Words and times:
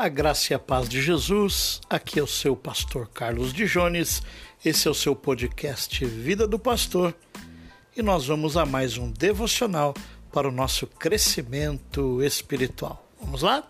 A 0.00 0.08
graça 0.08 0.54
e 0.54 0.56
a 0.56 0.58
paz 0.58 0.88
de 0.88 1.02
Jesus, 1.02 1.78
aqui 1.90 2.18
é 2.18 2.22
o 2.22 2.26
seu 2.26 2.56
pastor 2.56 3.06
Carlos 3.08 3.52
de 3.52 3.66
Jones, 3.66 4.22
esse 4.64 4.88
é 4.88 4.90
o 4.90 4.94
seu 4.94 5.14
podcast 5.14 6.02
Vida 6.06 6.48
do 6.48 6.58
Pastor 6.58 7.14
e 7.94 8.00
nós 8.00 8.26
vamos 8.26 8.56
a 8.56 8.64
mais 8.64 8.96
um 8.96 9.10
devocional 9.10 9.92
para 10.32 10.48
o 10.48 10.50
nosso 10.50 10.86
crescimento 10.86 12.22
espiritual. 12.22 13.06
Vamos 13.20 13.42
lá? 13.42 13.62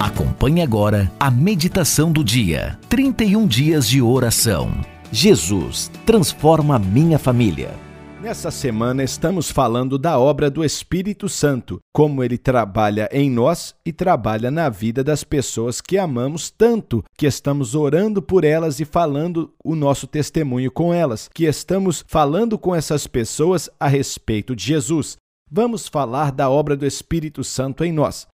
Acompanhe 0.00 0.62
agora 0.62 1.12
a 1.20 1.30
meditação 1.30 2.10
do 2.10 2.24
dia. 2.24 2.76
31 2.88 3.46
dias 3.46 3.88
de 3.88 4.02
oração. 4.02 4.72
Jesus 5.12 5.92
transforma 6.04 6.76
minha 6.76 7.20
família. 7.20 7.91
Nessa 8.22 8.52
semana 8.52 9.02
estamos 9.02 9.50
falando 9.50 9.98
da 9.98 10.16
obra 10.16 10.48
do 10.48 10.64
Espírito 10.64 11.28
Santo, 11.28 11.80
como 11.92 12.22
ele 12.22 12.38
trabalha 12.38 13.08
em 13.10 13.28
nós 13.28 13.74
e 13.84 13.92
trabalha 13.92 14.48
na 14.48 14.68
vida 14.68 15.02
das 15.02 15.24
pessoas 15.24 15.80
que 15.80 15.98
amamos 15.98 16.48
tanto, 16.48 17.02
que 17.18 17.26
estamos 17.26 17.74
orando 17.74 18.22
por 18.22 18.44
elas 18.44 18.78
e 18.78 18.84
falando 18.84 19.52
o 19.64 19.74
nosso 19.74 20.06
testemunho 20.06 20.70
com 20.70 20.94
elas, 20.94 21.28
que 21.34 21.46
estamos 21.46 22.04
falando 22.06 22.56
com 22.56 22.72
essas 22.72 23.08
pessoas 23.08 23.68
a 23.78 23.88
respeito 23.88 24.54
de 24.54 24.66
Jesus. 24.66 25.16
Vamos 25.50 25.88
falar 25.88 26.30
da 26.30 26.48
obra 26.48 26.76
do 26.76 26.86
Espírito 26.86 27.42
Santo 27.42 27.82
em 27.84 27.92
nós. 27.92 28.28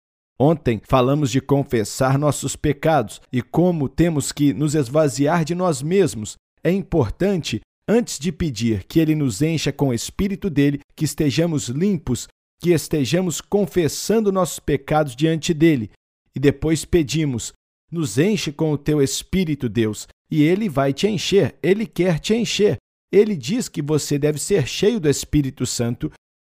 Ontem 0.40 0.80
falamos 0.88 1.30
de 1.30 1.42
confessar 1.42 2.18
nossos 2.18 2.56
pecados 2.56 3.20
e 3.30 3.42
como 3.42 3.86
temos 3.86 4.32
que 4.32 4.54
nos 4.54 4.74
esvaziar 4.74 5.44
de 5.44 5.54
nós 5.54 5.82
mesmos. 5.82 6.36
É 6.64 6.70
importante, 6.70 7.60
antes 7.88 8.18
de 8.18 8.32
pedir 8.32 8.84
que 8.84 8.98
Ele 8.98 9.14
nos 9.14 9.42
encha 9.42 9.72
com 9.72 9.88
o 9.88 9.94
Espírito 9.94 10.48
dele, 10.48 10.80
que 10.96 11.04
estejamos 11.04 11.68
limpos, 11.68 12.28
que 12.60 12.70
estejamos 12.70 13.40
confessando 13.40 14.32
nossos 14.32 14.58
pecados 14.58 15.14
diante 15.14 15.52
dele. 15.52 15.90
E 16.34 16.40
depois 16.40 16.84
pedimos: 16.84 17.52
nos 17.90 18.18
enche 18.18 18.52
com 18.52 18.72
o 18.72 18.78
teu 18.78 19.02
Espírito, 19.02 19.68
Deus, 19.68 20.08
e 20.30 20.42
Ele 20.42 20.68
vai 20.68 20.92
te 20.92 21.06
encher, 21.06 21.56
Ele 21.62 21.86
quer 21.86 22.18
te 22.18 22.34
encher. 22.34 22.76
Ele 23.12 23.36
diz 23.36 23.68
que 23.68 23.80
você 23.80 24.18
deve 24.18 24.40
ser 24.40 24.66
cheio 24.66 24.98
do 24.98 25.08
Espírito 25.08 25.64
Santo, 25.64 26.10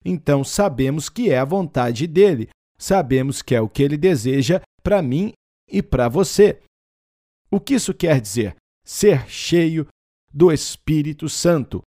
então 0.04 0.44
sabemos 0.44 1.08
que 1.08 1.30
é 1.30 1.38
a 1.38 1.44
vontade 1.44 2.06
dele 2.06 2.48
sabemos 2.78 3.42
que 3.42 3.54
é 3.54 3.60
o 3.60 3.68
que 3.68 3.82
ele 3.82 3.96
deseja 3.96 4.60
para 4.82 5.00
mim 5.00 5.32
e 5.68 5.82
para 5.82 6.08
você. 6.08 6.60
O 7.50 7.60
que 7.60 7.74
isso 7.74 7.94
quer 7.94 8.20
dizer? 8.20 8.56
Ser 8.84 9.28
cheio 9.28 9.86
do 10.34 10.50
Espírito 10.50 11.28
Santo. 11.28 11.80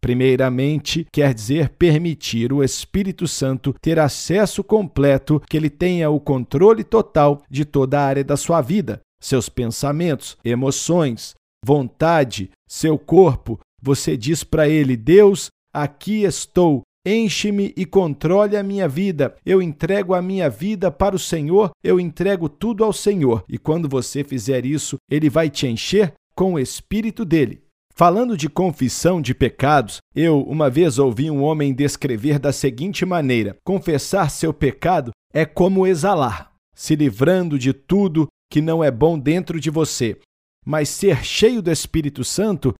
Primeiramente, 0.00 1.06
quer 1.12 1.34
dizer 1.34 1.70
permitir 1.70 2.52
o 2.52 2.62
Espírito 2.62 3.26
Santo 3.26 3.74
ter 3.80 3.98
acesso 3.98 4.62
completo, 4.62 5.42
que 5.48 5.56
ele 5.56 5.68
tenha 5.68 6.08
o 6.08 6.20
controle 6.20 6.84
total 6.84 7.42
de 7.50 7.64
toda 7.64 7.98
a 7.98 8.04
área 8.04 8.22
da 8.22 8.36
sua 8.36 8.60
vida, 8.60 9.00
seus 9.20 9.48
pensamentos, 9.48 10.36
emoções, 10.44 11.34
vontade, 11.64 12.50
seu 12.68 12.96
corpo. 12.96 13.58
Você 13.82 14.16
diz 14.16 14.44
para 14.44 14.68
ele: 14.68 14.96
Deus, 14.96 15.48
aqui 15.74 16.22
estou, 16.22 16.82
Enche-me 17.06 17.72
e 17.74 17.86
controle 17.86 18.54
a 18.54 18.62
minha 18.62 18.86
vida. 18.86 19.34
Eu 19.46 19.62
entrego 19.62 20.12
a 20.12 20.20
minha 20.20 20.50
vida 20.50 20.90
para 20.90 21.16
o 21.16 21.18
Senhor, 21.18 21.70
eu 21.82 21.98
entrego 21.98 22.50
tudo 22.50 22.84
ao 22.84 22.92
Senhor. 22.92 23.44
E 23.48 23.56
quando 23.56 23.88
você 23.88 24.22
fizer 24.22 24.66
isso, 24.66 24.96
ele 25.10 25.30
vai 25.30 25.48
te 25.48 25.66
encher 25.66 26.12
com 26.34 26.52
o 26.52 26.58
espírito 26.58 27.24
dele. 27.24 27.62
Falando 27.98 28.36
de 28.36 28.48
confissão 28.48 29.20
de 29.20 29.34
pecados, 29.34 29.98
eu 30.14 30.40
uma 30.42 30.70
vez 30.70 31.00
ouvi 31.00 31.28
um 31.32 31.42
homem 31.42 31.74
descrever 31.74 32.38
da 32.38 32.52
seguinte 32.52 33.04
maneira: 33.04 33.56
confessar 33.64 34.30
seu 34.30 34.54
pecado 34.54 35.10
é 35.34 35.44
como 35.44 35.84
exalar, 35.84 36.54
se 36.72 36.94
livrando 36.94 37.58
de 37.58 37.72
tudo 37.72 38.28
que 38.48 38.60
não 38.60 38.84
é 38.84 38.90
bom 38.92 39.18
dentro 39.18 39.58
de 39.58 39.68
você. 39.68 40.16
Mas 40.64 40.88
ser 40.88 41.24
cheio 41.24 41.60
do 41.60 41.72
Espírito 41.72 42.22
Santo 42.22 42.72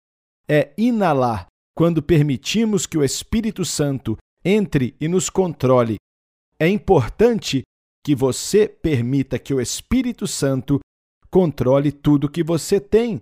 é 0.49 0.73
inalar 0.79 1.49
quando 1.77 2.01
permitimos 2.01 2.87
que 2.87 2.97
o 2.97 3.03
Espírito 3.03 3.65
Santo 3.65 4.17
entre 4.45 4.95
e 5.01 5.09
nos 5.09 5.29
controle. 5.29 5.97
É 6.61 6.69
importante 6.69 7.63
que 8.07 8.15
você 8.15 8.69
permita 8.69 9.37
que 9.37 9.53
o 9.53 9.61
Espírito 9.61 10.29
Santo 10.29 10.79
controle 11.29 11.91
tudo 11.91 12.31
que 12.31 12.45
você 12.45 12.79
tem, 12.79 13.19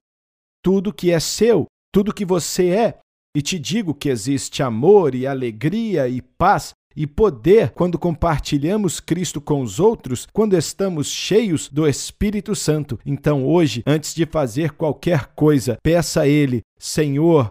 tudo 0.63 0.93
que 0.93 1.11
é 1.11 1.19
seu, 1.19 1.67
tudo 1.97 2.13
que 2.13 2.27
você 2.27 2.69
é. 2.69 2.99
E 3.35 3.41
te 3.41 3.59
digo 3.59 3.95
que 3.95 4.11
existe 4.11 4.63
amor 4.63 5.15
e 5.15 5.27
alegria 5.27 6.07
e 6.07 6.21
paz 6.21 6.75
e 6.95 7.07
poder 7.07 7.71
quando 7.71 7.99
compartilhamos 7.99 9.01
Cristo 9.01 9.41
com 9.41 9.63
os 9.63 9.81
outros, 9.81 10.29
quando 10.31 10.55
estamos 10.55 11.09
cheios 11.09 11.71
do 11.71 11.89
Espírito 11.89 12.55
Santo. 12.55 12.99
Então, 13.07 13.47
hoje, 13.47 13.83
antes 13.87 14.15
de 14.15 14.27
fazer 14.27 14.73
qualquer 14.73 15.29
coisa, 15.29 15.79
peça 15.83 16.21
a 16.21 16.29
Ele: 16.29 16.61
Senhor, 16.79 17.51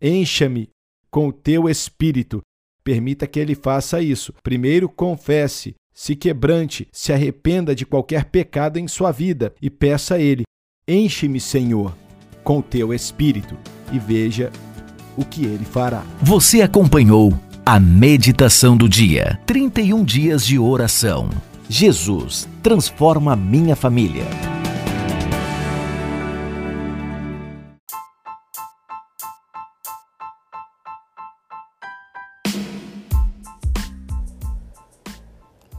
Encha-me 0.00 0.68
com 1.10 1.26
o 1.26 1.32
teu 1.32 1.68
espírito. 1.68 2.40
Permita 2.84 3.26
que 3.26 3.40
ele 3.40 3.56
faça 3.56 4.00
isso. 4.00 4.32
Primeiro, 4.40 4.88
confesse, 4.88 5.74
se 5.92 6.14
quebrante, 6.14 6.86
se 6.92 7.12
arrependa 7.12 7.74
de 7.74 7.84
qualquer 7.84 8.26
pecado 8.26 8.78
em 8.78 8.86
sua 8.86 9.10
vida 9.10 9.52
e 9.60 9.68
peça 9.68 10.14
a 10.14 10.20
ele: 10.20 10.44
Enche-me, 10.86 11.40
Senhor, 11.40 11.92
com 12.42 12.58
o 12.58 12.62
teu 12.62 12.92
espírito 12.94 13.56
e 13.92 13.98
veja 13.98 14.50
o 15.16 15.24
que 15.24 15.44
ele 15.44 15.64
fará. 15.64 16.02
Você 16.22 16.62
acompanhou 16.62 17.32
a 17.64 17.78
meditação 17.78 18.76
do 18.76 18.88
dia. 18.88 19.38
31 19.46 20.04
dias 20.04 20.44
de 20.44 20.58
oração. 20.58 21.30
Jesus 21.68 22.48
transforma 22.62 23.36
minha 23.36 23.76
família. 23.76 24.24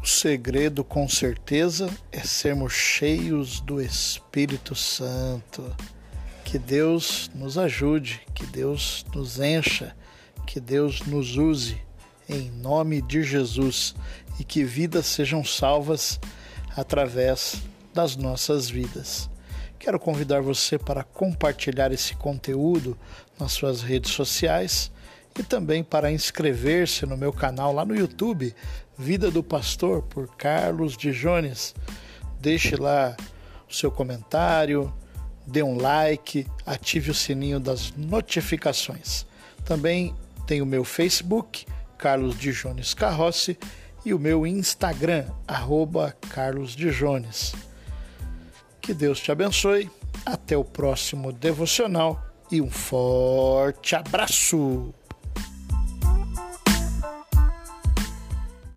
O 0.02 0.06
segredo, 0.06 0.84
com 0.84 1.10
certeza, 1.10 1.90
é 2.12 2.20
sermos 2.20 2.72
cheios 2.72 3.60
do 3.60 3.82
Espírito 3.82 4.74
Santo. 4.76 5.64
Que 6.52 6.60
Deus 6.60 7.32
nos 7.34 7.58
ajude, 7.58 8.20
que 8.36 8.46
Deus 8.46 9.06
nos 9.16 9.40
encha, 9.40 9.96
que 10.46 10.60
Deus 10.60 11.00
nos 11.04 11.38
use, 11.38 11.82
em 12.28 12.52
nome 12.52 13.02
de 13.02 13.24
Jesus, 13.24 13.96
e 14.38 14.44
que 14.44 14.62
vidas 14.62 15.06
sejam 15.06 15.46
salvas 15.46 16.20
através 16.76 17.62
das 17.94 18.18
nossas 18.18 18.70
vidas. 18.70 19.30
Quero 19.80 19.98
convidar 19.98 20.42
você 20.42 20.78
para 20.78 21.06
compartilhar 21.06 21.94
esse 21.94 22.16
conteúdo 22.16 22.98
nas 23.40 23.54
suas 23.54 23.82
redes 23.82 24.12
sociais 24.12 24.92
e 25.40 25.44
também 25.44 25.86
para 25.86 26.12
inscrever-se 26.12 27.06
no 27.06 27.16
meu 27.16 27.32
canal 27.32 27.72
lá 27.72 27.86
no 27.86 27.96
YouTube, 27.96 28.54
Vida 28.98 29.32
do 29.32 29.42
Pastor, 29.42 30.02
por 30.02 30.28
Carlos 30.36 30.98
de 30.98 31.14
Jones. 31.14 31.74
Deixe 32.42 32.76
lá 32.76 33.16
o 33.70 33.74
seu 33.74 33.90
comentário, 33.90 34.94
dê 35.52 35.62
um 35.62 35.78
like, 35.78 36.48
ative 36.66 37.12
o 37.12 37.14
sininho 37.14 37.60
das 37.60 37.94
notificações. 37.96 39.26
Também 39.66 40.16
tem 40.48 40.62
o 40.62 40.66
meu 40.66 40.84
Facebook, 40.84 41.66
Carlos 41.98 42.38
de 42.40 42.52
Jones 42.52 42.94
Carrossi, 42.94 43.58
e 44.06 44.14
o 44.14 44.20
meu 44.20 44.48
Instagram, 44.48 45.26
arroba 45.48 46.16
Carlos 46.30 46.76
de 46.76 46.90
Jones. 46.92 47.54
Que 48.82 48.94
Deus 48.94 49.20
te 49.20 49.32
abençoe. 49.32 49.90
Até 50.26 50.58
o 50.58 50.64
próximo 50.64 51.32
devocional 51.32 52.22
e 52.52 52.62
um 52.62 52.70
forte 52.70 53.96
abraço! 53.96 54.94